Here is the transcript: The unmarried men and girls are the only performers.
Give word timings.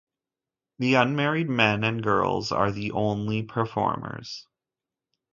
The 0.79 0.95
unmarried 0.95 1.47
men 1.47 1.83
and 1.83 2.01
girls 2.01 2.51
are 2.51 2.71
the 2.71 2.91
only 2.93 3.43
performers. 3.43 4.47